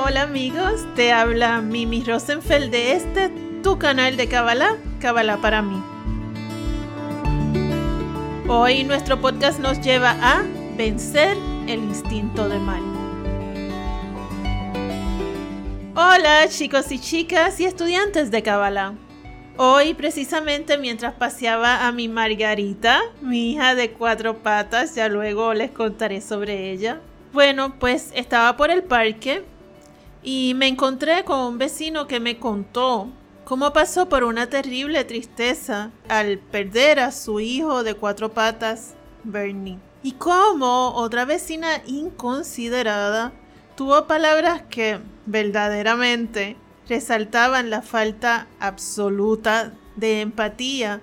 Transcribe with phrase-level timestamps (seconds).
[0.00, 3.30] Hola amigos, te habla Mimi Rosenfeld de este
[3.62, 5.82] tu canal de Kabbalah, Kabbalah para mí.
[8.48, 10.42] Hoy nuestro podcast nos lleva a
[10.76, 11.36] vencer
[11.66, 12.87] el instinto de mal.
[16.00, 18.94] Hola chicos y chicas y estudiantes de Kabbalah.
[19.56, 25.72] Hoy precisamente mientras paseaba a mi Margarita, mi hija de cuatro patas, ya luego les
[25.72, 27.00] contaré sobre ella.
[27.32, 29.44] Bueno, pues estaba por el parque
[30.22, 33.08] y me encontré con un vecino que me contó
[33.44, 39.80] cómo pasó por una terrible tristeza al perder a su hijo de cuatro patas, Bernie.
[40.04, 43.32] Y cómo otra vecina inconsiderada
[43.74, 46.56] tuvo palabras que verdaderamente
[46.88, 51.00] resaltaban la falta absoluta de empatía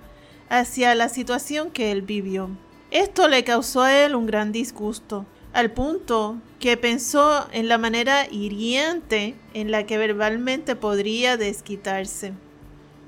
[0.49, 2.49] hacia la situación que él vivió.
[2.91, 8.27] Esto le causó a él un gran disgusto, al punto que pensó en la manera
[8.29, 12.33] hiriente en la que verbalmente podría desquitarse.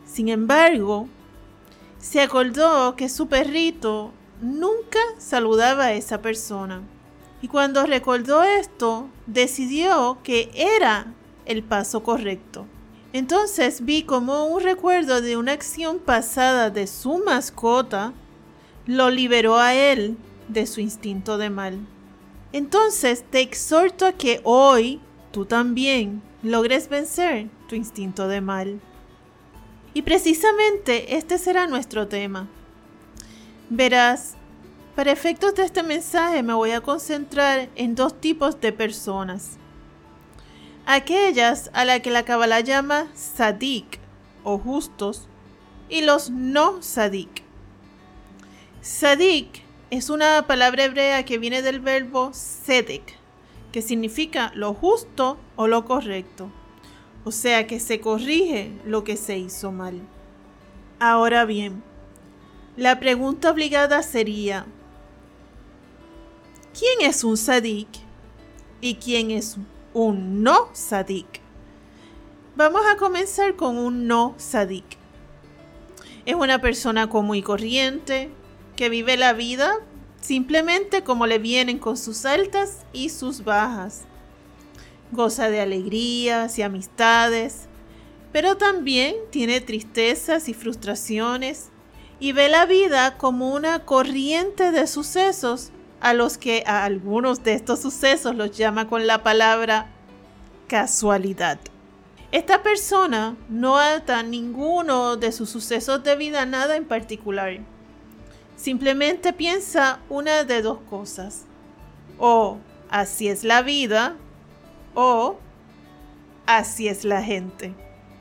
[0.05, 1.07] Sin embargo,
[1.99, 6.81] se acordó que su perrito nunca saludaba a esa persona.
[7.41, 11.13] Y cuando recordó esto, decidió que era
[11.45, 12.65] el paso correcto.
[13.13, 18.13] Entonces vi como un recuerdo de una acción pasada de su mascota
[18.87, 21.77] lo liberó a él de su instinto de mal.
[22.53, 28.79] Entonces te exhorto a que hoy tú también logres vencer tu instinto de mal.
[29.93, 32.47] Y precisamente este será nuestro tema.
[33.69, 34.36] Verás,
[34.97, 39.57] para efectos de este mensaje me voy a concentrar en dos tipos de personas.
[40.87, 43.99] Aquellas a las que la Kabbalah llama sadik
[44.43, 45.27] o justos
[45.87, 47.43] y los no sadik.
[48.81, 53.19] Sadik es una palabra hebrea que viene del verbo sedek,
[53.71, 56.49] que significa lo justo o lo correcto.
[57.23, 60.01] O sea que se corrige lo que se hizo mal.
[60.99, 61.83] Ahora bien,
[62.77, 64.65] la pregunta obligada sería,
[66.77, 67.87] ¿quién es un sadik
[68.81, 69.57] y quién es
[69.93, 71.41] un no sadik?
[72.55, 74.85] Vamos a comenzar con un no sadik.
[76.25, 78.29] Es una persona común y corriente,
[78.75, 79.75] que vive la vida
[80.21, 84.03] simplemente como le vienen con sus altas y sus bajas.
[85.11, 87.67] Goza de alegrías y amistades,
[88.31, 91.69] pero también tiene tristezas y frustraciones
[92.19, 97.53] y ve la vida como una corriente de sucesos a los que a algunos de
[97.53, 99.87] estos sucesos los llama con la palabra
[100.67, 101.59] casualidad.
[102.31, 107.59] Esta persona no ata ninguno de sus sucesos de vida a nada en particular
[108.57, 111.45] Simplemente piensa una de dos cosas.
[112.17, 112.57] O
[112.89, 114.15] así es la vida
[114.95, 115.37] o
[116.47, 117.73] así es la gente.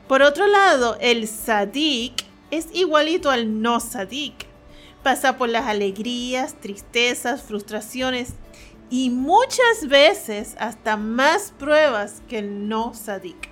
[0.07, 4.46] Por otro lado, el sadik es igualito al no sadik.
[5.07, 8.33] Pasa por las alegrías, tristezas, frustraciones
[8.89, 13.47] y muchas veces hasta más pruebas que el no sadik.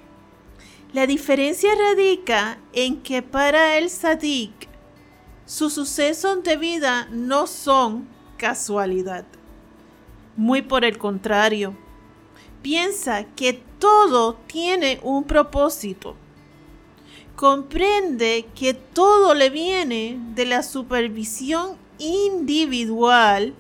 [0.92, 4.68] La diferencia radica en que para el sadik
[5.46, 9.24] sus sucesos de vida no son casualidad.
[10.36, 11.74] Muy por el contrario,
[12.64, 16.18] piensa que todo tiene un propósito.
[17.36, 23.54] Comprende que todo le viene de la supervisión individual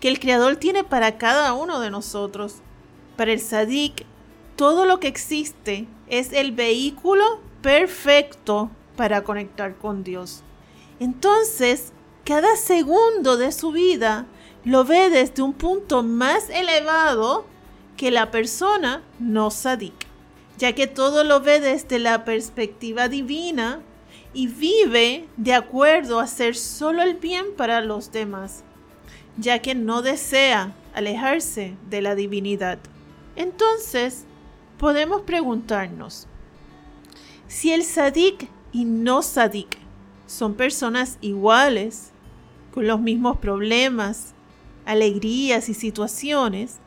[0.00, 2.56] que el Creador tiene para cada uno de nosotros.
[3.16, 4.04] Para el Sadik,
[4.56, 10.42] todo lo que existe es el vehículo perfecto para conectar con Dios.
[10.98, 11.92] Entonces,
[12.24, 14.26] cada segundo de su vida
[14.64, 17.44] lo ve desde un punto más elevado
[17.96, 20.01] que la persona no sadik,
[20.58, 23.80] ya que todo lo ve desde la perspectiva divina
[24.34, 28.64] y vive de acuerdo a hacer solo el bien para los demás,
[29.36, 32.78] ya que no desea alejarse de la divinidad.
[33.36, 34.24] Entonces,
[34.78, 36.26] podemos preguntarnos,
[37.48, 39.76] si el sadik y no sadik
[40.26, 42.12] son personas iguales,
[42.72, 44.32] con los mismos problemas,
[44.86, 46.78] alegrías y situaciones.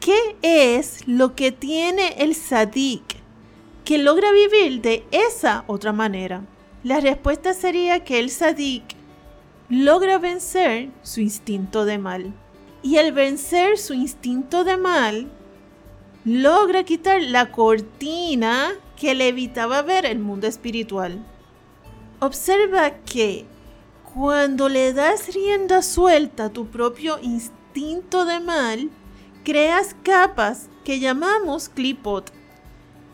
[0.00, 3.02] ¿Qué es lo que tiene el sadik
[3.84, 6.42] que logra vivir de esa otra manera?
[6.82, 8.82] La respuesta sería que el sadik
[9.68, 12.32] logra vencer su instinto de mal.
[12.82, 15.30] Y al vencer su instinto de mal,
[16.24, 21.22] logra quitar la cortina que le evitaba ver el mundo espiritual.
[22.20, 23.44] Observa que
[24.14, 28.90] cuando le das rienda suelta a tu propio instinto de mal,
[29.44, 32.32] creas capas que llamamos clipot,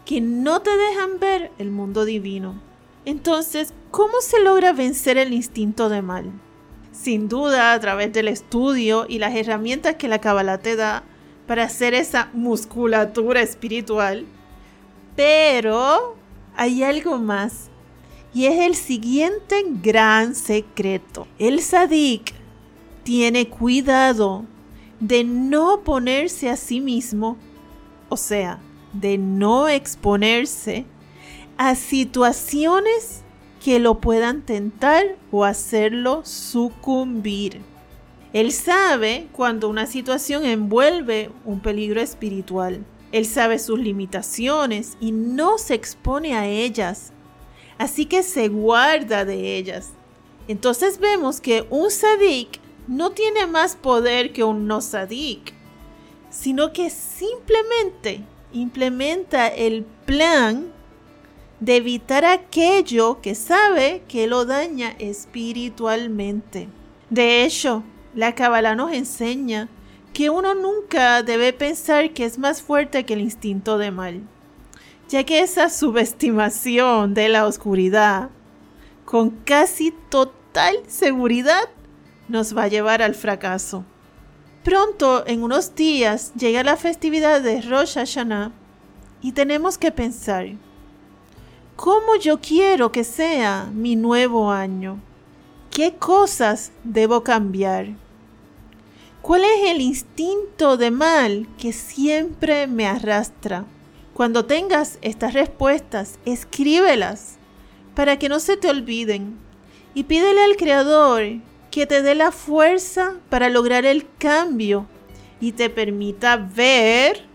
[0.05, 2.61] que no te dejan ver el mundo divino.
[3.05, 6.32] Entonces, ¿cómo se logra vencer el instinto de mal?
[6.93, 11.05] Sin duda, a través del estudio y las herramientas que la Kabbalah te da
[11.46, 14.26] para hacer esa musculatura espiritual.
[15.14, 16.17] Pero
[16.56, 17.69] hay algo más.
[18.34, 21.26] Y es el siguiente gran secreto.
[21.38, 22.34] El sadik
[23.02, 24.44] tiene cuidado
[25.00, 27.37] de no ponerse a sí mismo,
[28.08, 28.60] o sea,
[28.93, 30.87] de no exponerse
[31.56, 33.22] a situaciones
[33.62, 37.60] que lo puedan tentar o hacerlo sucumbir.
[38.32, 42.84] Él sabe cuando una situación envuelve un peligro espiritual.
[43.12, 47.12] Él sabe sus limitaciones y no se expone a ellas.
[47.78, 49.90] Así que se guarda de ellas.
[50.49, 54.81] Entonces vemos que un sadik no tiene más poder que un no
[56.31, 58.23] sino que simplemente
[58.53, 60.73] implementa el plan
[61.61, 66.69] de evitar aquello que sabe que lo daña espiritualmente.
[67.09, 67.83] De hecho,
[68.15, 69.69] la Kabbalah nos enseña
[70.12, 74.23] que uno nunca debe pensar que es más fuerte que el instinto de mal,
[75.09, 78.31] ya que esa subestimación de la oscuridad,
[79.05, 81.69] con casi total seguridad,
[82.28, 83.84] nos va a llevar al fracaso.
[84.64, 88.52] Pronto, en unos días, llega la festividad de Rosh Hashanah
[89.23, 90.49] y tenemos que pensar,
[91.76, 94.99] ¿Cómo yo quiero que sea mi nuevo año?
[95.70, 97.88] ¿Qué cosas debo cambiar?
[99.20, 103.67] ¿Cuál es el instinto de mal que siempre me arrastra?
[104.14, 107.37] Cuando tengas estas respuestas, escríbelas
[107.94, 109.37] para que no se te olviden
[109.93, 111.25] y pídele al Creador
[111.76, 114.87] que te dé la fuerza para lograr el cambio
[115.43, 117.26] y te permita ver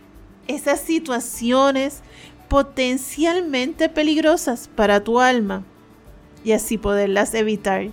[0.47, 2.01] esas situaciones
[2.47, 5.63] potencialmente peligrosas para tu alma
[6.43, 7.89] y así poderlas evitar,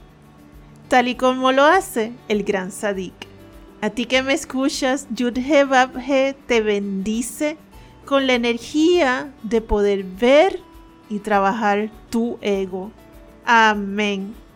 [0.89, 3.13] tal y como lo hace el gran Sadik.
[3.83, 7.59] A ti que me escuchas, Yudhe Babhe te bendice
[8.07, 10.61] con la energía de poder ver
[11.11, 12.91] y trabajar tu ego.
[13.45, 14.48] Amén.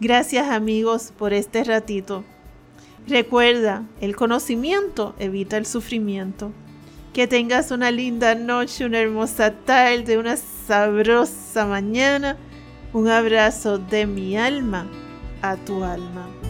[0.00, 2.24] Gracias amigos por este ratito.
[3.06, 6.52] Recuerda, el conocimiento evita el sufrimiento.
[7.12, 12.38] Que tengas una linda noche, una hermosa tarde, una sabrosa mañana.
[12.94, 14.88] Un abrazo de mi alma
[15.42, 16.49] a tu alma.